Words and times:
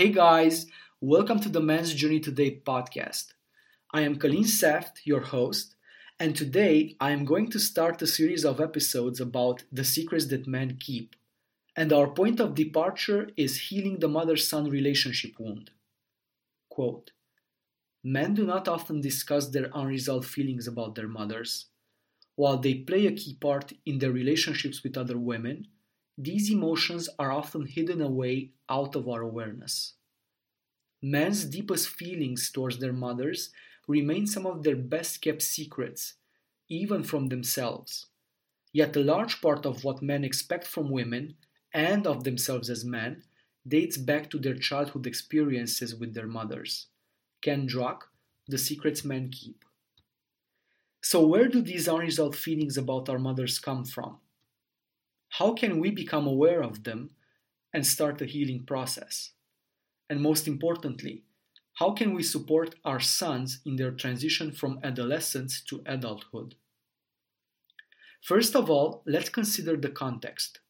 Hey 0.00 0.08
guys, 0.08 0.64
welcome 1.02 1.40
to 1.40 1.50
the 1.50 1.60
Man's 1.60 1.92
Journey 1.92 2.20
Today 2.20 2.62
podcast. 2.66 3.34
I 3.92 4.00
am 4.00 4.16
Kalin 4.16 4.46
Seft, 4.46 5.02
your 5.04 5.20
host, 5.20 5.74
and 6.18 6.34
today 6.34 6.96
I 6.98 7.10
am 7.10 7.26
going 7.26 7.50
to 7.50 7.58
start 7.58 8.00
a 8.00 8.06
series 8.06 8.46
of 8.46 8.62
episodes 8.62 9.20
about 9.20 9.64
the 9.70 9.84
secrets 9.84 10.28
that 10.28 10.46
men 10.46 10.78
keep. 10.80 11.16
And 11.76 11.92
our 11.92 12.08
point 12.08 12.40
of 12.40 12.54
departure 12.54 13.28
is 13.36 13.68
healing 13.68 13.98
the 13.98 14.08
mother 14.08 14.38
son 14.38 14.70
relationship 14.70 15.32
wound. 15.38 15.70
Quote 16.70 17.10
Men 18.02 18.32
do 18.32 18.46
not 18.46 18.68
often 18.68 19.02
discuss 19.02 19.48
their 19.48 19.68
unresolved 19.74 20.26
feelings 20.26 20.66
about 20.66 20.94
their 20.94 21.08
mothers. 21.08 21.66
While 22.36 22.56
they 22.56 22.72
play 22.72 23.06
a 23.06 23.12
key 23.12 23.34
part 23.38 23.74
in 23.84 23.98
their 23.98 24.12
relationships 24.12 24.82
with 24.82 24.96
other 24.96 25.18
women, 25.18 25.66
these 26.22 26.50
emotions 26.50 27.08
are 27.18 27.32
often 27.32 27.64
hidden 27.64 28.02
away 28.02 28.50
out 28.68 28.94
of 28.94 29.08
our 29.08 29.22
awareness. 29.22 29.94
Men's 31.00 31.46
deepest 31.46 31.88
feelings 31.88 32.50
towards 32.50 32.78
their 32.78 32.92
mothers 32.92 33.50
remain 33.88 34.26
some 34.26 34.44
of 34.44 34.62
their 34.62 34.76
best 34.76 35.22
kept 35.22 35.40
secrets, 35.40 36.14
even 36.68 37.02
from 37.02 37.28
themselves. 37.28 38.06
Yet 38.70 38.96
a 38.96 39.00
large 39.00 39.40
part 39.40 39.64
of 39.64 39.82
what 39.82 40.02
men 40.02 40.22
expect 40.22 40.66
from 40.66 40.90
women 40.90 41.36
and 41.72 42.06
of 42.06 42.24
themselves 42.24 42.68
as 42.68 42.84
men 42.84 43.22
dates 43.66 43.96
back 43.96 44.28
to 44.30 44.38
their 44.38 44.54
childhood 44.54 45.06
experiences 45.06 45.94
with 45.94 46.12
their 46.12 46.26
mothers. 46.26 46.88
Ken 47.40 47.66
Druck, 47.66 48.02
The 48.46 48.58
Secrets 48.58 49.06
Men 49.06 49.30
Keep. 49.30 49.64
So, 51.00 51.26
where 51.26 51.48
do 51.48 51.62
these 51.62 51.88
unresolved 51.88 52.36
feelings 52.36 52.76
about 52.76 53.08
our 53.08 53.18
mothers 53.18 53.58
come 53.58 53.86
from? 53.86 54.18
How 55.30 55.54
can 55.54 55.78
we 55.78 55.90
become 55.90 56.26
aware 56.26 56.62
of 56.62 56.84
them 56.84 57.10
and 57.72 57.86
start 57.86 58.18
the 58.18 58.26
healing 58.26 58.64
process? 58.64 59.32
And 60.08 60.20
most 60.20 60.48
importantly, 60.48 61.22
how 61.74 61.92
can 61.92 62.14
we 62.14 62.22
support 62.22 62.74
our 62.84 63.00
sons 63.00 63.60
in 63.64 63.76
their 63.76 63.92
transition 63.92 64.50
from 64.52 64.80
adolescence 64.82 65.62
to 65.62 65.82
adulthood? 65.86 66.56
First 68.20 68.54
of 68.54 68.68
all, 68.68 69.02
let's 69.06 69.30
consider 69.30 69.76
the 69.76 69.88
context. 69.88 70.60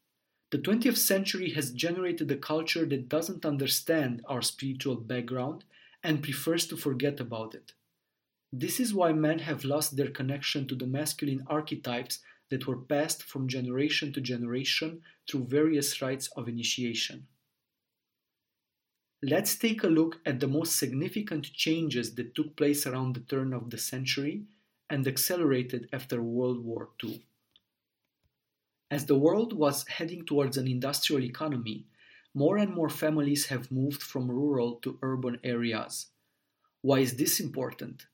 The 0.50 0.58
20th 0.58 0.98
century 0.98 1.50
has 1.50 1.72
generated 1.72 2.30
a 2.30 2.36
culture 2.36 2.84
that 2.84 3.08
doesn't 3.08 3.46
understand 3.46 4.22
our 4.28 4.42
spiritual 4.42 4.96
background 4.96 5.64
and 6.04 6.22
prefers 6.22 6.66
to 6.66 6.76
forget 6.76 7.18
about 7.18 7.54
it. 7.54 7.72
This 8.52 8.78
is 8.78 8.92
why 8.92 9.12
men 9.12 9.40
have 9.40 9.64
lost 9.64 9.96
their 9.96 10.10
connection 10.10 10.66
to 10.68 10.74
the 10.74 10.86
masculine 10.86 11.44
archetypes 11.46 12.20
that 12.50 12.66
were 12.66 12.76
passed 12.76 13.22
from 13.22 13.48
generation 13.48 14.12
to 14.12 14.20
generation 14.20 15.02
through 15.28 15.44
various 15.44 16.02
rites 16.02 16.28
of 16.36 16.48
initiation. 16.48 17.26
Let's 19.22 19.54
take 19.54 19.82
a 19.84 19.88
look 19.88 20.18
at 20.24 20.40
the 20.40 20.48
most 20.48 20.76
significant 20.76 21.52
changes 21.52 22.14
that 22.14 22.34
took 22.34 22.56
place 22.56 22.86
around 22.86 23.14
the 23.14 23.20
turn 23.20 23.52
of 23.52 23.70
the 23.70 23.78
century 23.78 24.44
and 24.88 25.06
accelerated 25.06 25.88
after 25.92 26.22
World 26.22 26.64
War 26.64 26.88
II. 27.04 27.22
As 28.90 29.06
the 29.06 29.18
world 29.18 29.52
was 29.52 29.86
heading 29.86 30.24
towards 30.24 30.56
an 30.56 30.66
industrial 30.66 31.22
economy, 31.22 31.86
more 32.34 32.56
and 32.58 32.74
more 32.74 32.88
families 32.88 33.46
have 33.46 33.70
moved 33.70 34.02
from 34.02 34.30
rural 34.30 34.76
to 34.76 34.98
urban 35.02 35.38
areas. 35.44 36.06
Why 36.82 37.00
is 37.00 37.16
this 37.16 37.40
important? 37.40 38.06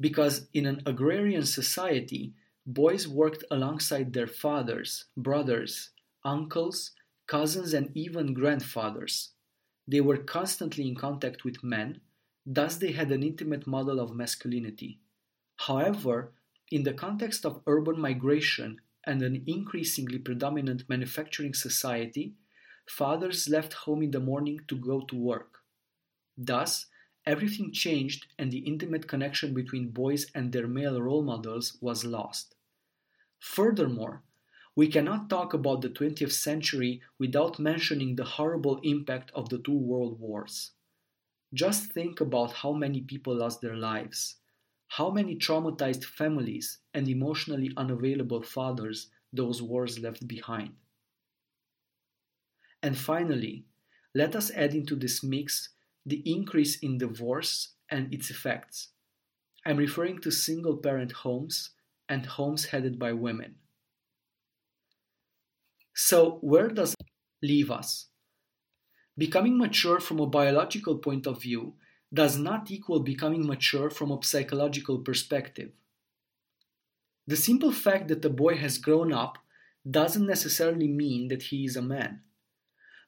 Because 0.00 0.48
in 0.54 0.66
an 0.66 0.82
agrarian 0.86 1.44
society, 1.44 2.32
boys 2.68 3.08
worked 3.08 3.44
alongside 3.50 4.12
their 4.12 4.26
fathers, 4.26 5.06
brothers, 5.16 5.88
uncles, 6.22 6.90
cousins, 7.26 7.72
and 7.72 7.90
even 7.96 8.34
grandfathers. 8.34 9.30
They 9.86 10.02
were 10.02 10.18
constantly 10.18 10.86
in 10.86 10.94
contact 10.94 11.44
with 11.44 11.64
men, 11.64 12.02
thus, 12.44 12.76
they 12.76 12.92
had 12.92 13.10
an 13.10 13.22
intimate 13.22 13.66
model 13.66 13.98
of 13.98 14.14
masculinity. 14.14 15.00
However, 15.56 16.32
in 16.70 16.82
the 16.82 16.92
context 16.92 17.46
of 17.46 17.62
urban 17.66 17.98
migration 17.98 18.82
and 19.04 19.22
an 19.22 19.44
increasingly 19.46 20.18
predominant 20.18 20.86
manufacturing 20.90 21.54
society, 21.54 22.34
fathers 22.86 23.48
left 23.48 23.72
home 23.72 24.02
in 24.02 24.10
the 24.10 24.20
morning 24.20 24.60
to 24.68 24.76
go 24.76 25.00
to 25.00 25.16
work. 25.16 25.60
Thus, 26.36 26.84
everything 27.24 27.72
changed 27.72 28.26
and 28.38 28.52
the 28.52 28.58
intimate 28.58 29.08
connection 29.08 29.54
between 29.54 29.88
boys 29.88 30.26
and 30.34 30.52
their 30.52 30.68
male 30.68 31.00
role 31.00 31.22
models 31.22 31.78
was 31.80 32.04
lost. 32.04 32.56
Furthermore, 33.40 34.22
we 34.76 34.86
cannot 34.86 35.28
talk 35.28 35.52
about 35.54 35.82
the 35.82 35.90
20th 35.90 36.32
century 36.32 37.02
without 37.18 37.58
mentioning 37.58 38.14
the 38.14 38.24
horrible 38.24 38.78
impact 38.84 39.32
of 39.34 39.48
the 39.48 39.58
two 39.58 39.76
world 39.76 40.20
wars. 40.20 40.72
Just 41.52 41.92
think 41.92 42.20
about 42.20 42.52
how 42.52 42.72
many 42.72 43.00
people 43.00 43.34
lost 43.36 43.60
their 43.60 43.76
lives, 43.76 44.36
how 44.88 45.10
many 45.10 45.36
traumatized 45.36 46.04
families 46.04 46.78
and 46.94 47.08
emotionally 47.08 47.72
unavailable 47.76 48.42
fathers 48.42 49.10
those 49.32 49.60
wars 49.62 49.98
left 49.98 50.28
behind. 50.28 50.76
And 52.82 52.98
finally, 52.98 53.66
let 54.14 54.34
us 54.34 54.50
add 54.50 54.74
into 54.74 54.96
this 54.96 55.22
mix 55.22 55.70
the 56.04 56.22
increase 56.24 56.78
in 56.78 56.98
divorce 56.98 57.74
and 57.90 58.12
its 58.12 58.30
effects. 58.30 58.88
I'm 59.64 59.76
referring 59.76 60.20
to 60.20 60.30
single 60.30 60.76
parent 60.76 61.12
homes 61.12 61.70
and 62.08 62.26
homes 62.26 62.66
headed 62.66 62.98
by 62.98 63.12
women. 63.12 63.56
So, 65.94 66.38
where 66.42 66.68
does 66.68 66.94
leave 67.42 67.70
us? 67.70 68.06
Becoming 69.16 69.58
mature 69.58 69.98
from 69.98 70.20
a 70.20 70.26
biological 70.26 70.98
point 70.98 71.26
of 71.26 71.42
view 71.42 71.74
does 72.14 72.38
not 72.38 72.70
equal 72.70 73.00
becoming 73.00 73.46
mature 73.46 73.90
from 73.90 74.10
a 74.10 74.22
psychological 74.22 74.98
perspective. 74.98 75.72
The 77.26 77.36
simple 77.36 77.72
fact 77.72 78.08
that 78.08 78.24
a 78.24 78.30
boy 78.30 78.56
has 78.56 78.78
grown 78.78 79.12
up 79.12 79.38
doesn't 79.88 80.26
necessarily 80.26 80.88
mean 80.88 81.28
that 81.28 81.42
he 81.42 81.64
is 81.64 81.76
a 81.76 81.82
man. 81.82 82.22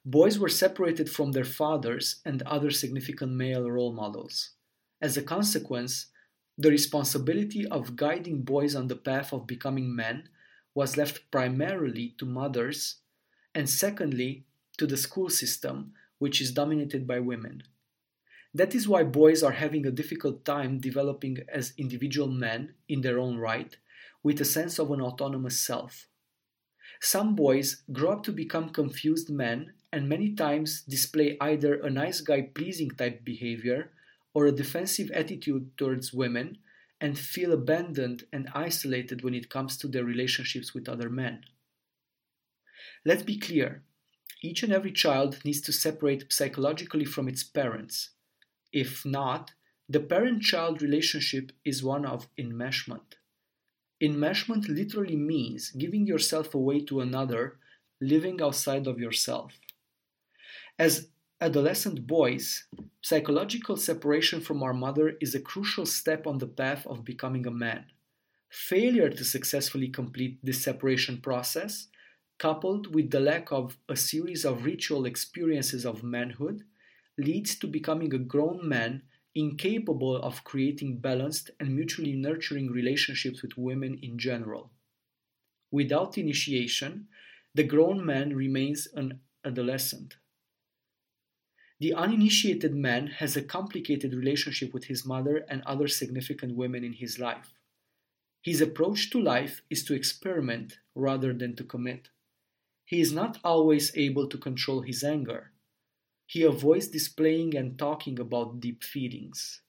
Boys 0.05 0.37
were 0.37 0.49
separated 0.49 1.09
from 1.09 1.31
their 1.31 1.45
fathers 1.45 2.21
and 2.25 2.41
other 2.43 2.71
significant 2.71 3.31
male 3.31 3.69
role 3.69 3.93
models. 3.93 4.51
As 5.01 5.15
a 5.15 5.23
consequence, 5.23 6.07
the 6.61 6.69
responsibility 6.69 7.65
of 7.65 7.95
guiding 7.95 8.43
boys 8.43 8.75
on 8.75 8.87
the 8.87 8.95
path 8.95 9.33
of 9.33 9.47
becoming 9.47 9.95
men 9.95 10.29
was 10.75 10.95
left 10.95 11.31
primarily 11.31 12.13
to 12.19 12.25
mothers, 12.25 12.97
and 13.55 13.67
secondly, 13.67 14.45
to 14.77 14.85
the 14.85 14.95
school 14.95 15.29
system, 15.29 15.93
which 16.19 16.39
is 16.39 16.51
dominated 16.51 17.07
by 17.07 17.19
women. 17.19 17.63
That 18.53 18.75
is 18.75 18.87
why 18.87 19.03
boys 19.03 19.41
are 19.41 19.53
having 19.53 19.87
a 19.87 19.91
difficult 19.91 20.45
time 20.45 20.79
developing 20.79 21.39
as 21.51 21.73
individual 21.79 22.27
men 22.27 22.75
in 22.87 23.01
their 23.01 23.17
own 23.17 23.37
right, 23.37 23.75
with 24.21 24.39
a 24.39 24.45
sense 24.45 24.77
of 24.77 24.91
an 24.91 25.01
autonomous 25.01 25.59
self. 25.59 26.07
Some 27.01 27.35
boys 27.35 27.81
grow 27.91 28.11
up 28.11 28.23
to 28.23 28.31
become 28.31 28.69
confused 28.69 29.31
men 29.31 29.73
and 29.91 30.07
many 30.07 30.35
times 30.35 30.83
display 30.83 31.37
either 31.41 31.73
a 31.73 31.89
nice 31.89 32.21
guy 32.21 32.43
pleasing 32.53 32.91
type 32.91 33.25
behavior 33.25 33.91
or 34.33 34.45
a 34.45 34.51
defensive 34.51 35.11
attitude 35.11 35.77
towards 35.77 36.13
women 36.13 36.57
and 36.99 37.17
feel 37.17 37.51
abandoned 37.51 38.23
and 38.31 38.49
isolated 38.53 39.23
when 39.23 39.33
it 39.33 39.49
comes 39.49 39.77
to 39.77 39.87
their 39.87 40.05
relationships 40.05 40.73
with 40.73 40.87
other 40.87 41.09
men. 41.09 41.43
Let's 43.03 43.23
be 43.23 43.39
clear 43.39 43.83
each 44.43 44.63
and 44.63 44.73
every 44.73 44.91
child 44.91 45.39
needs 45.45 45.61
to 45.61 45.71
separate 45.71 46.31
psychologically 46.33 47.05
from 47.05 47.27
its 47.27 47.43
parents. 47.43 48.09
If 48.73 49.05
not, 49.05 49.51
the 49.87 49.99
parent 49.99 50.41
child 50.41 50.81
relationship 50.81 51.51
is 51.63 51.83
one 51.83 52.05
of 52.05 52.27
enmeshment. 52.39 53.17
Enmeshment 54.01 54.67
literally 54.67 55.15
means 55.15 55.69
giving 55.71 56.07
yourself 56.07 56.55
away 56.55 56.79
to 56.85 57.01
another, 57.01 57.59
living 57.99 58.41
outside 58.41 58.87
of 58.87 58.99
yourself. 58.99 59.59
As 60.79 61.09
adolescent 61.41 62.05
boys, 62.05 62.65
psychological 63.01 63.75
separation 63.75 64.39
from 64.39 64.61
our 64.61 64.75
mother 64.75 65.13
is 65.19 65.33
a 65.33 65.39
crucial 65.39 65.87
step 65.87 66.27
on 66.27 66.37
the 66.37 66.47
path 66.47 66.85
of 66.85 67.03
becoming 67.03 67.47
a 67.47 67.51
man. 67.51 67.85
Failure 68.51 69.09
to 69.09 69.25
successfully 69.25 69.87
complete 69.87 70.37
this 70.43 70.63
separation 70.63 71.19
process, 71.19 71.87
coupled 72.37 72.93
with 72.93 73.09
the 73.09 73.19
lack 73.19 73.51
of 73.51 73.77
a 73.89 73.95
series 73.95 74.45
of 74.45 74.65
ritual 74.65 75.05
experiences 75.05 75.83
of 75.83 76.03
manhood, 76.03 76.61
leads 77.17 77.55
to 77.55 77.65
becoming 77.65 78.13
a 78.13 78.19
grown 78.19 78.67
man 78.67 79.01
incapable 79.33 80.17
of 80.17 80.43
creating 80.43 80.97
balanced 80.97 81.49
and 81.59 81.73
mutually 81.75 82.13
nurturing 82.13 82.69
relationships 82.69 83.41
with 83.41 83.57
women 83.57 83.97
in 84.03 84.19
general. 84.19 84.69
Without 85.71 86.17
initiation, 86.17 87.07
the 87.55 87.63
grown 87.63 88.05
man 88.05 88.35
remains 88.35 88.87
an 88.93 89.21
adolescent. 89.43 90.17
The 91.81 91.93
uninitiated 91.95 92.73
man 92.73 93.07
has 93.07 93.35
a 93.35 93.43
complicated 93.43 94.13
relationship 94.13 94.73
with 94.73 94.85
his 94.85 95.05
mother 95.05 95.45
and 95.49 95.63
other 95.63 95.89
significant 95.89 96.55
women 96.55 96.85
in 96.85 96.93
his 96.93 97.19
life. 97.19 97.59
His 98.43 98.61
approach 98.61 99.09
to 99.11 99.21
life 99.21 99.63
is 99.69 99.83
to 99.85 99.95
experiment 99.95 100.79
rather 100.95 101.33
than 101.33 101.57
to 101.57 101.65
commit. 101.65 102.09
He 102.85 103.01
is 103.01 103.11
not 103.13 103.39
always 103.43 103.91
able 103.97 104.29
to 104.29 104.37
control 104.37 104.81
his 104.83 105.03
anger. 105.03 105.53
he 106.27 106.43
avoids 106.43 106.87
displaying 106.87 107.55
and 107.57 107.77
talking 107.77 108.19
about 108.19 108.59
deep 108.61 108.83
feelings. 108.83 109.61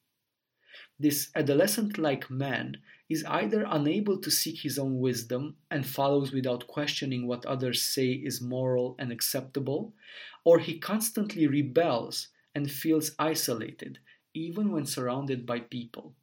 This 0.99 1.31
adolescent 1.35 1.99
like 1.99 2.31
man 2.31 2.79
is 3.13 3.25
either 3.29 3.67
unable 3.69 4.19
to 4.19 4.31
seek 4.31 4.61
his 4.61 4.79
own 4.79 4.99
wisdom 4.99 5.57
and 5.71 5.87
follows 5.87 6.33
without 6.33 6.67
questioning 6.67 7.27
what 7.27 7.45
others 7.47 7.83
say 7.83 8.11
is 8.13 8.41
moral 8.41 8.97
and 8.99 9.13
acceptable, 9.13 9.93
or 10.45 10.59
he 10.59 10.79
constantly 10.79 11.47
rebels 11.47 12.29
and 12.55 12.71
feels 12.71 13.13
isolated, 13.19 13.99
even 14.35 14.73
when 14.73 14.87
surrounded 14.87 15.45
by 15.45 15.61
people. 15.61 16.15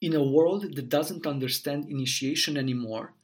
In 0.00 0.14
a 0.14 0.22
world 0.22 0.76
that 0.76 0.88
doesn't 0.88 1.26
understand 1.26 1.88
initiation 1.88 2.56
anymore, 2.56 3.14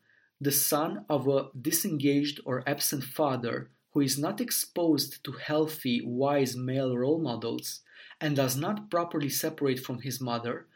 the 0.41 0.53
son 0.53 1.05
of 1.09 1.29
a 1.29 1.49
disengaged 1.61 2.41
or 2.45 2.69
absent 2.69 3.05
father 3.05 3.71
who 3.93 4.01
is 4.01 4.19
not 4.19 4.41
exposed 4.41 5.23
to 5.25 5.33
healthy, 5.33 6.01
wise 6.05 6.57
male 6.57 6.97
role 6.97 7.21
models 7.21 7.81
and 8.21 8.37
does 8.37 8.57
not 8.57 8.91
properly 8.91 9.29
separate 9.29 9.79
from 9.79 10.01
his 10.01 10.21
mother 10.21 10.67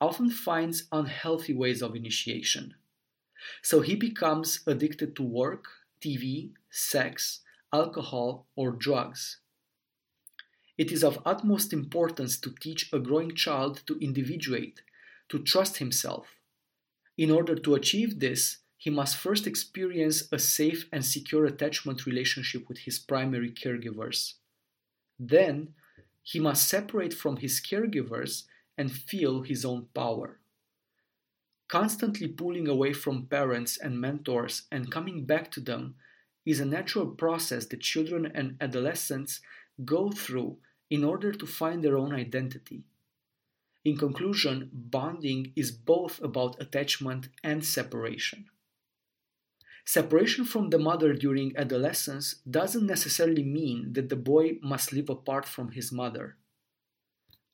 often 0.00 0.30
finds 0.30 0.84
unhealthy 0.92 1.54
ways 1.54 1.82
of 1.82 1.94
initiation. 1.94 2.74
So 3.62 3.80
he 3.80 3.94
becomes 3.94 4.60
addicted 4.66 5.14
to 5.16 5.22
work, 5.22 5.66
TV, 6.00 6.50
sex, 6.70 7.40
alcohol, 7.72 8.46
or 8.56 8.70
drugs. 8.70 9.38
It 10.76 10.90
is 10.90 11.04
of 11.04 11.22
utmost 11.24 11.72
importance 11.72 12.36
to 12.38 12.50
teach 12.50 12.92
a 12.92 12.98
growing 12.98 13.34
child 13.34 13.82
to 13.86 13.98
individuate, 13.98 14.82
to 15.28 15.38
trust 15.38 15.78
himself. 15.78 16.26
In 17.16 17.30
order 17.30 17.54
to 17.54 17.74
achieve 17.74 18.18
this, 18.18 18.58
he 18.76 18.90
must 18.90 19.16
first 19.16 19.46
experience 19.46 20.28
a 20.32 20.38
safe 20.38 20.86
and 20.92 21.04
secure 21.04 21.46
attachment 21.46 22.06
relationship 22.06 22.68
with 22.68 22.78
his 22.78 22.98
primary 22.98 23.50
caregivers. 23.50 24.34
Then, 25.18 25.74
he 26.22 26.40
must 26.40 26.68
separate 26.68 27.14
from 27.14 27.36
his 27.36 27.60
caregivers 27.60 28.44
and 28.76 28.92
feel 28.92 29.42
his 29.42 29.64
own 29.64 29.86
power. 29.94 30.38
Constantly 31.68 32.28
pulling 32.28 32.68
away 32.68 32.92
from 32.92 33.26
parents 33.26 33.78
and 33.78 34.00
mentors 34.00 34.62
and 34.70 34.92
coming 34.92 35.24
back 35.24 35.50
to 35.50 35.60
them 35.60 35.94
is 36.44 36.60
a 36.60 36.64
natural 36.64 37.06
process 37.06 37.66
that 37.66 37.80
children 37.80 38.30
and 38.34 38.56
adolescents 38.60 39.40
go 39.84 40.10
through 40.10 40.58
in 40.90 41.02
order 41.02 41.32
to 41.32 41.46
find 41.46 41.82
their 41.82 41.96
own 41.96 42.14
identity. 42.14 42.84
In 43.84 43.96
conclusion, 43.96 44.70
bonding 44.72 45.52
is 45.56 45.70
both 45.70 46.22
about 46.22 46.60
attachment 46.60 47.28
and 47.42 47.64
separation. 47.64 48.46
Separation 49.86 50.46
from 50.46 50.70
the 50.70 50.78
mother 50.78 51.12
during 51.12 51.54
adolescence 51.56 52.36
doesn't 52.48 52.86
necessarily 52.86 53.42
mean 53.42 53.92
that 53.92 54.08
the 54.08 54.16
boy 54.16 54.58
must 54.62 54.92
live 54.92 55.10
apart 55.10 55.44
from 55.44 55.72
his 55.72 55.92
mother. 55.92 56.36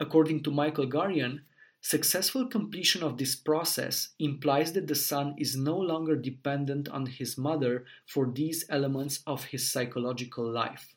According 0.01 0.43
to 0.45 0.51
Michael 0.51 0.87
Gurian, 0.87 1.41
successful 1.83 2.47
completion 2.47 3.03
of 3.03 3.19
this 3.19 3.37
process 3.37 4.09
implies 4.19 4.73
that 4.73 4.87
the 4.87 4.95
son 4.95 5.35
is 5.37 5.57
no 5.57 5.77
longer 5.77 6.17
dependent 6.17 6.89
on 6.89 7.05
his 7.05 7.37
mother 7.37 7.85
for 8.07 8.33
these 8.33 8.65
elements 8.71 9.21
of 9.27 9.45
his 9.45 9.71
psychological 9.71 10.51
life. 10.51 10.95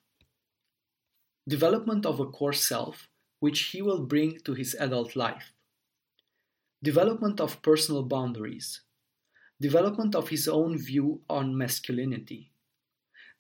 Development 1.48 2.06
of 2.06 2.22
a 2.22 2.26
core 2.26 2.54
self, 2.54 3.10
which 3.42 3.72
he 3.72 3.82
will 3.82 4.06
bring 4.06 4.40
to 4.46 4.54
his 4.54 4.74
adult 4.80 5.18
life. 5.18 5.52
Development 6.82 7.42
of 7.42 7.62
personal 7.62 8.04
boundaries. 8.04 8.82
Development 9.60 10.16
of 10.16 10.30
his 10.30 10.48
own 10.48 10.78
view 10.78 11.22
on 11.30 11.58
masculinity. 11.58 12.52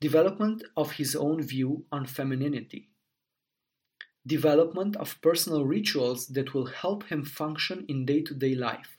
Development 0.01 0.61
of 0.75 0.93
his 0.93 1.15
own 1.15 1.41
view 1.41 1.85
on 1.89 2.05
femininity 2.05 2.89
development 4.25 4.95
of 4.95 5.19
personal 5.21 5.65
rituals 5.65 6.27
that 6.27 6.53
will 6.53 6.67
help 6.67 7.03
him 7.05 7.25
function 7.25 7.85
in 7.89 8.05
day 8.05 8.21
to 8.21 8.33
day 8.33 8.55
life, 8.55 8.97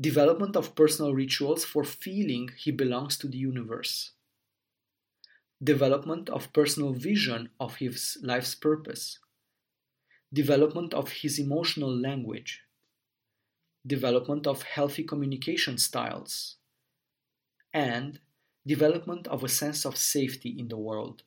development 0.00 0.56
of 0.56 0.74
personal 0.74 1.12
rituals 1.14 1.64
for 1.64 1.84
feeling 1.84 2.50
he 2.56 2.70
belongs 2.70 3.16
to 3.18 3.26
the 3.26 3.38
universe, 3.38 4.12
development 5.62 6.28
of 6.28 6.52
personal 6.52 6.92
vision 6.92 7.50
of 7.58 7.76
his 7.76 8.16
life's 8.22 8.54
purpose, 8.54 9.18
development 10.32 10.94
of 10.94 11.10
his 11.10 11.38
emotional 11.38 11.92
language, 11.92 12.62
development 13.86 14.46
of 14.46 14.62
healthy 14.62 15.02
communication 15.02 15.78
styles, 15.78 16.56
and 17.72 18.20
development 18.64 19.26
of 19.26 19.42
a 19.42 19.48
sense 19.48 19.84
of 19.84 19.96
safety 19.96 20.54
in 20.58 20.68
the 20.68 20.76
world. 20.76 21.24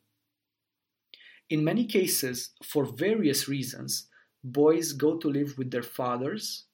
In 1.49 1.63
many 1.63 1.85
cases, 1.85 2.49
for 2.61 2.83
various 2.85 3.47
reasons, 3.47 4.07
boys 4.44 4.91
go 4.91 5.17
to 5.17 5.29
live 5.29 5.57
with 5.57 5.71
their 5.71 5.83
fathers, 5.83 6.65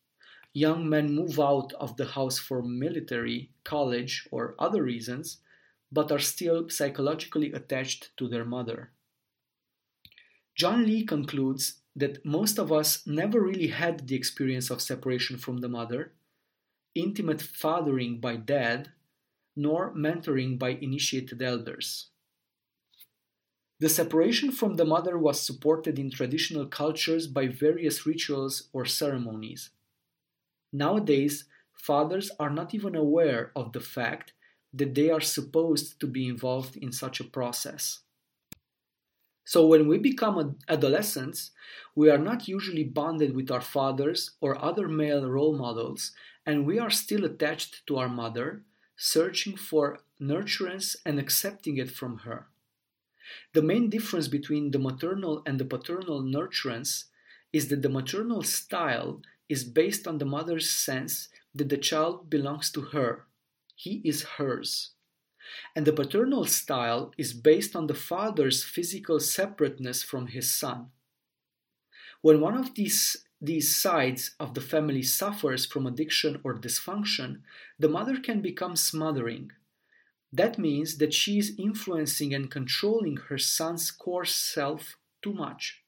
young 0.54 0.90
men 0.90 1.14
move 1.14 1.40
out 1.40 1.74
of 1.74 1.96
the 1.98 2.06
house 2.06 2.40
for 2.40 2.64
military, 2.64 3.52
college, 3.64 4.28
or 4.32 4.56
other 4.58 4.84
reasons, 4.84 5.38
but 5.92 6.12
are 6.12 6.20
still 6.20 6.70
psychologically 6.70 7.52
attached 7.52 8.16
to 8.18 8.28
their 8.28 8.46
mother. 8.46 8.92
John 10.56 10.86
Lee 10.86 11.06
concludes 11.06 11.82
that 11.96 12.26
most 12.26 12.58
of 12.58 12.72
us 12.72 13.06
never 13.06 13.42
really 13.42 13.68
had 13.68 14.08
the 14.08 14.16
experience 14.16 14.72
of 14.72 14.82
separation 14.82 15.38
from 15.38 15.58
the 15.60 15.70
mother, 15.70 16.14
intimate 16.96 17.42
fathering 17.42 18.20
by 18.20 18.38
dad, 18.38 18.92
nor 19.56 19.94
mentoring 19.94 20.58
by 20.58 20.70
initiated 20.70 21.42
elders. 21.44 22.08
The 23.84 23.90
separation 23.90 24.54
from 24.54 24.78
the 24.78 24.86
mother 24.86 25.18
was 25.18 25.42
supported 25.42 26.00
in 26.00 26.10
traditional 26.10 26.66
cultures 26.66 27.28
by 27.28 27.48
various 27.48 28.06
rituals 28.06 28.70
or 28.72 28.86
ceremonies. 28.86 29.72
Nowadays, 30.72 31.44
fathers 31.74 32.32
are 32.40 32.50
not 32.50 32.74
even 32.74 32.96
aware 32.96 33.52
of 33.58 33.74
the 33.74 33.82
fact 33.82 34.32
that 34.74 34.96
they 34.96 35.10
are 35.10 35.20
supposed 35.20 36.00
to 36.00 36.08
be 36.08 36.30
involved 36.30 36.78
in 36.78 36.94
such 36.94 37.20
a 37.20 37.26
process. 37.26 38.00
So, 39.44 39.68
when 39.68 39.90
we 39.90 39.98
become 39.98 40.56
adolescents, 40.70 41.52
we 41.94 42.10
are 42.10 42.24
not 42.30 42.48
usually 42.48 42.86
bonded 42.86 43.36
with 43.36 43.52
our 43.52 43.60
fathers 43.60 44.32
or 44.40 44.64
other 44.64 44.88
male 44.88 45.30
role 45.30 45.58
models, 45.58 46.14
and 46.46 46.66
we 46.66 46.80
are 46.80 46.90
still 46.90 47.26
attached 47.26 47.86
to 47.88 47.98
our 47.98 48.08
mother, 48.08 48.64
searching 48.96 49.58
for 49.58 50.00
nurturance 50.22 50.96
and 51.06 51.20
accepting 51.20 51.76
it 51.76 51.92
from 51.92 52.20
her. 52.20 52.48
The 53.54 53.62
main 53.62 53.90
difference 53.90 54.28
between 54.28 54.72
the 54.72 54.80
maternal 54.80 55.44
and 55.46 55.60
the 55.60 55.66
paternal 55.66 56.22
nurturance 56.22 57.06
is 57.52 57.68
that 57.70 57.82
the 57.82 57.90
maternal 57.90 58.44
style 58.44 59.22
is 59.48 59.64
based 59.64 60.08
on 60.08 60.18
the 60.18 60.26
mother's 60.26 60.70
sense 60.70 61.30
that 61.54 61.70
the 61.70 61.78
child 61.78 62.30
belongs 62.30 62.72
to 62.72 62.82
her, 62.82 63.28
he 63.76 64.02
is 64.04 64.24
hers. 64.24 64.92
And 65.76 65.86
the 65.86 65.94
paternal 65.94 66.46
style 66.46 67.12
is 67.18 67.34
based 67.34 67.76
on 67.76 67.88
the 67.88 67.94
father's 67.94 68.64
physical 68.64 69.20
separateness 69.20 70.02
from 70.02 70.28
his 70.28 70.52
son. 70.54 70.88
When 72.22 72.40
one 72.40 72.58
of 72.58 72.74
these, 72.76 73.26
these 73.42 73.76
sides 73.76 74.36
of 74.40 74.54
the 74.54 74.62
family 74.62 75.04
suffers 75.04 75.66
from 75.66 75.86
addiction 75.86 76.40
or 76.44 76.58
dysfunction, 76.58 77.42
the 77.78 77.90
mother 77.90 78.18
can 78.18 78.42
become 78.42 78.76
smothering 78.78 79.52
that 80.34 80.58
means 80.58 80.98
that 80.98 81.14
she 81.14 81.38
is 81.38 81.54
influencing 81.60 82.34
and 82.34 82.50
controlling 82.50 83.18
her 83.30 83.38
son's 83.38 83.92
core 83.92 84.26
self 84.26 84.98
too 85.22 85.32
much. 85.32 85.84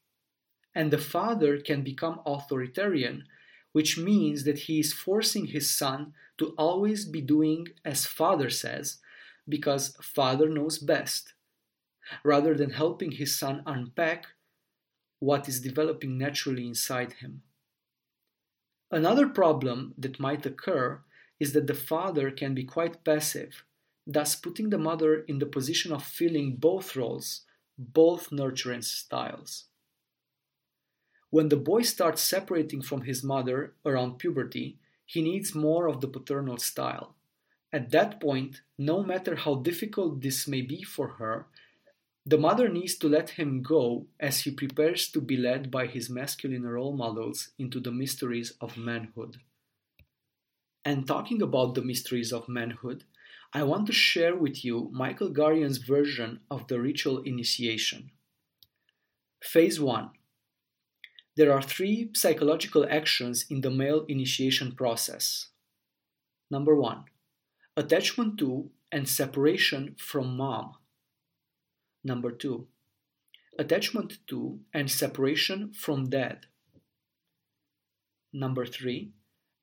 And 0.75 0.91
the 0.91 0.99
father 0.99 1.59
can 1.59 1.81
become 1.81 2.21
authoritarian, 2.27 3.23
which 3.71 3.97
means 3.97 4.43
that 4.43 4.59
he 4.59 4.79
is 4.79 4.93
forcing 4.93 5.47
his 5.47 5.75
son 5.75 6.13
to 6.37 6.53
always 6.59 7.05
be 7.05 7.21
doing 7.21 7.69
as 7.83 8.05
father 8.05 8.51
says, 8.51 8.99
because 9.49 9.97
father 10.01 10.47
knows 10.47 10.77
best, 10.77 11.33
rather 12.23 12.53
than 12.53 12.69
helping 12.69 13.11
his 13.11 13.35
son 13.35 13.63
unpack 13.65 14.27
what 15.17 15.49
is 15.49 15.59
developing 15.59 16.19
naturally 16.19 16.67
inside 16.67 17.13
him. 17.13 17.41
Another 18.91 19.27
problem 19.27 19.95
that 19.97 20.19
might 20.19 20.45
occur 20.45 21.01
is 21.39 21.53
that 21.53 21.65
the 21.65 21.73
father 21.73 22.29
can 22.29 22.53
be 22.53 22.63
quite 22.63 23.03
passive 23.03 23.63
thus 24.05 24.35
putting 24.35 24.69
the 24.69 24.77
mother 24.77 25.21
in 25.27 25.39
the 25.39 25.45
position 25.45 25.91
of 25.91 26.03
filling 26.03 26.55
both 26.55 26.95
roles, 26.95 27.41
both 27.77 28.29
nurturance 28.29 28.85
styles. 28.85 29.65
When 31.29 31.49
the 31.49 31.57
boy 31.57 31.81
starts 31.81 32.21
separating 32.21 32.81
from 32.81 33.01
his 33.01 33.23
mother 33.23 33.73
around 33.85 34.19
puberty, 34.19 34.77
he 35.05 35.21
needs 35.21 35.53
more 35.53 35.87
of 35.87 36.01
the 36.01 36.07
paternal 36.07 36.57
style. 36.57 37.15
At 37.73 37.91
that 37.91 38.21
point, 38.21 38.61
no 38.77 39.03
matter 39.03 39.35
how 39.35 39.55
difficult 39.55 40.21
this 40.21 40.47
may 40.47 40.61
be 40.61 40.81
for 40.83 41.09
her, 41.19 41.47
the 42.25 42.37
mother 42.37 42.69
needs 42.69 42.95
to 42.95 43.09
let 43.09 43.31
him 43.31 43.61
go 43.61 44.07
as 44.19 44.41
he 44.41 44.51
prepares 44.51 45.09
to 45.09 45.21
be 45.21 45.37
led 45.37 45.69
by 45.69 45.85
his 45.85 46.09
masculine 46.09 46.65
role 46.65 46.95
models 46.95 47.49
into 47.59 47.79
the 47.79 47.91
mysteries 47.91 48.53
of 48.61 48.77
manhood. 48.77 49.37
And 50.83 51.05
talking 51.07 51.41
about 51.41 51.75
the 51.75 51.83
mysteries 51.83 52.31
of 52.31 52.47
manhood, 52.47 53.03
I 53.53 53.63
want 53.63 53.87
to 53.87 53.93
share 53.93 54.35
with 54.35 54.65
you 54.65 54.89
Michael 54.91 55.29
Gurian's 55.29 55.77
version 55.77 56.41
of 56.51 56.67
the 56.67 56.79
ritual 56.79 57.21
initiation. 57.21 58.11
Phase 59.41 59.79
1 59.79 60.09
There 61.35 61.53
are 61.53 61.61
three 61.61 62.09
psychological 62.13 62.85
actions 62.89 63.45
in 63.49 63.61
the 63.61 63.69
male 63.69 64.05
initiation 64.07 64.73
process. 64.73 65.49
Number 66.49 66.75
1 66.75 67.05
Attachment 67.77 68.37
to 68.39 68.71
and 68.91 69.07
separation 69.07 69.95
from 69.97 70.37
mom. 70.37 70.75
Number 72.03 72.31
2 72.31 72.67
Attachment 73.57 74.17
to 74.27 74.59
and 74.73 74.91
separation 74.91 75.71
from 75.73 76.09
dad. 76.09 76.47
Number 78.33 78.65
3 78.65 79.11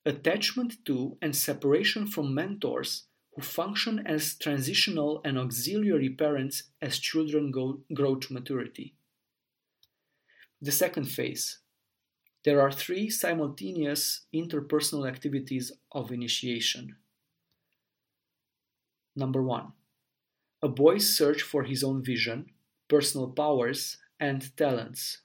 Attachment 0.07 0.85
to 0.87 1.19
and 1.21 1.37
separation 1.37 2.07
from 2.07 2.35
mentors 2.35 3.05
who 3.35 3.43
function 3.43 4.05
as 4.07 4.35
transitional 4.35 5.21
and 5.25 5.39
auxiliary 5.39 6.11
parents 6.11 6.65
as 6.83 6.99
children 6.99 7.51
go, 7.51 7.81
grow 7.95 8.15
to 8.17 8.33
maturity. 8.33 8.95
The 10.61 10.73
second 10.73 11.05
phase. 11.05 11.59
There 12.45 12.61
are 12.61 12.73
three 12.73 13.09
simultaneous 13.09 14.23
interpersonal 14.35 15.09
activities 15.09 15.73
of 15.93 16.11
initiation. 16.11 16.97
Number 19.15 19.43
one, 19.43 19.73
a 20.61 20.69
boy's 20.69 21.17
search 21.17 21.43
for 21.43 21.65
his 21.65 21.85
own 21.85 22.03
vision, 22.03 22.47
personal 22.89 23.29
powers, 23.29 23.99
and 24.19 24.57
talents. 24.57 25.19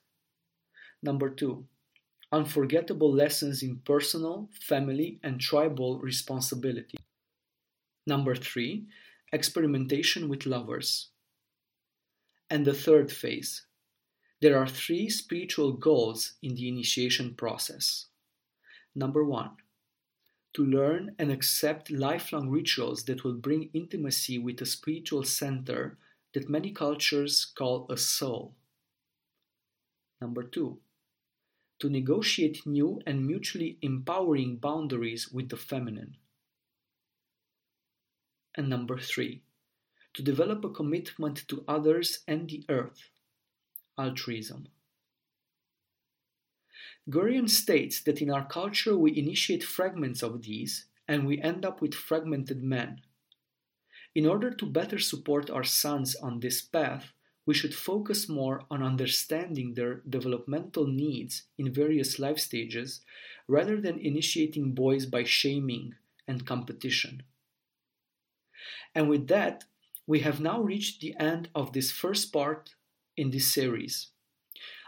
Number 1.01 1.29
two, 1.29 1.65
unforgettable 2.31 3.11
lessons 3.11 3.63
in 3.63 3.77
personal, 3.85 4.49
family, 4.61 5.19
and 5.23 5.39
tribal 5.39 5.99
responsibility. 5.99 6.97
Number 8.07 8.35
three, 8.35 8.85
experimentation 9.33 10.29
with 10.29 10.45
lovers. 10.45 11.09
And 12.49 12.65
the 12.65 12.73
third 12.73 13.11
phase. 13.11 13.65
There 14.41 14.57
are 14.57 14.67
three 14.67 15.09
spiritual 15.09 15.73
goals 15.73 16.35
in 16.41 16.55
the 16.55 16.69
initiation 16.69 17.35
process. 17.35 18.05
Number 18.95 19.25
one, 19.25 19.51
to 20.53 20.63
learn 20.63 21.15
and 21.19 21.31
accept 21.31 21.91
lifelong 21.91 22.49
rituals 22.49 23.03
that 23.03 23.25
will 23.25 23.33
bring 23.33 23.69
intimacy 23.73 24.39
with 24.39 24.61
a 24.61 24.65
spiritual 24.65 25.23
center 25.23 25.97
that 26.33 26.49
many 26.49 26.71
cultures 26.71 27.43
call 27.43 27.87
a 27.89 27.97
soul. 27.97 28.55
Number 30.21 30.43
two, 30.43 30.79
to 31.79 31.89
negotiate 31.89 32.65
new 32.65 33.01
and 33.05 33.27
mutually 33.27 33.77
empowering 33.81 34.55
boundaries 34.55 35.29
with 35.29 35.49
the 35.49 35.57
feminine. 35.57 36.15
And 38.57 38.67
number 38.67 38.97
three, 38.97 39.43
to 40.13 40.23
develop 40.23 40.65
a 40.65 40.69
commitment 40.69 41.47
to 41.47 41.63
others 41.67 42.19
and 42.27 42.49
the 42.49 42.65
earth, 42.67 43.11
altruism. 43.97 44.67
Gurian 47.09 47.49
states 47.49 48.01
that 48.01 48.21
in 48.21 48.29
our 48.29 48.45
culture 48.45 48.97
we 48.97 49.15
initiate 49.15 49.63
fragments 49.63 50.23
of 50.23 50.41
these 50.41 50.87
and 51.07 51.25
we 51.25 51.41
end 51.41 51.63
up 51.63 51.81
with 51.81 51.93
fragmented 51.93 52.61
men. 52.61 53.01
In 54.13 54.25
order 54.25 54.51
to 54.51 54.65
better 54.65 54.97
support 54.97 55.49
our 55.49 55.63
sons 55.63 56.15
on 56.15 56.39
this 56.39 56.61
path, 56.61 57.13
we 57.45 57.53
should 57.53 57.73
focus 57.73 58.27
more 58.27 58.63
on 58.69 58.83
understanding 58.83 59.73
their 59.73 60.01
developmental 60.09 60.85
needs 60.85 61.43
in 61.57 61.71
various 61.71 62.19
life 62.19 62.39
stages 62.39 63.01
rather 63.47 63.79
than 63.79 63.99
initiating 63.99 64.73
boys 64.73 65.05
by 65.05 65.23
shaming 65.23 65.93
and 66.27 66.45
competition. 66.45 67.23
And 68.95 69.09
with 69.09 69.27
that, 69.27 69.65
we 70.05 70.19
have 70.21 70.39
now 70.39 70.61
reached 70.61 71.01
the 71.01 71.15
end 71.19 71.49
of 71.53 71.73
this 71.73 71.91
first 71.91 72.31
part 72.31 72.75
in 73.15 73.31
this 73.31 73.53
series. 73.53 74.07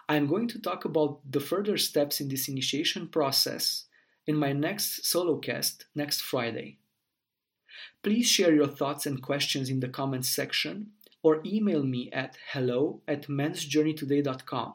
I 0.08 0.16
am 0.16 0.28
going 0.28 0.48
to 0.48 0.62
talk 0.62 0.86
about 0.86 1.20
the 1.30 1.40
further 1.40 1.78
steps 1.78 2.20
in 2.20 2.30
this 2.30 2.48
initiation 2.48 3.08
process 3.10 3.86
in 4.26 4.36
my 4.36 4.54
next 4.54 5.06
solo 5.06 5.38
cast 5.38 5.86
next 5.94 6.22
Friday. 6.22 6.78
Please 8.02 8.28
share 8.28 8.54
your 8.54 8.68
thoughts 8.68 9.06
and 9.06 9.22
questions 9.22 9.70
in 9.70 9.80
the 9.80 9.90
comments 9.90 10.30
section 10.30 10.92
or 11.22 11.42
email 11.46 11.84
me 11.84 12.10
at 12.12 12.38
hello 12.54 13.02
at 13.08 13.28
mensjourneytoday.com. 13.28 14.74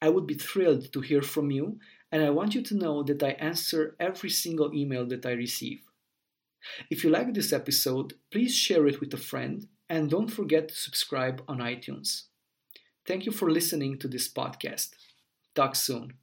I 0.00 0.08
would 0.08 0.26
be 0.26 0.34
thrilled 0.34 0.92
to 0.92 1.00
hear 1.00 1.22
from 1.22 1.50
you, 1.50 1.78
and 2.12 2.22
I 2.22 2.30
want 2.30 2.54
you 2.54 2.62
to 2.62 2.76
know 2.76 3.02
that 3.02 3.22
I 3.22 3.30
answer 3.30 3.96
every 3.98 4.30
single 4.30 4.72
email 4.74 5.06
that 5.06 5.26
I 5.26 5.32
receive. 5.32 5.80
If 6.90 7.04
you 7.04 7.10
like 7.10 7.34
this 7.34 7.52
episode, 7.52 8.14
please 8.30 8.54
share 8.54 8.86
it 8.86 9.00
with 9.00 9.12
a 9.14 9.18
friend 9.18 9.66
and 9.88 10.10
don't 10.10 10.28
forget 10.28 10.68
to 10.68 10.74
subscribe 10.74 11.42
on 11.48 11.58
iTunes. 11.58 12.24
Thank 13.06 13.24
you 13.24 13.32
for 13.32 13.50
listening 13.50 13.98
to 14.00 14.08
this 14.08 14.32
podcast. 14.32 14.90
Talk 15.54 15.76
soon. 15.76 16.14